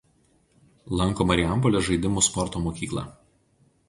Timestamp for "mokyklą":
2.65-3.05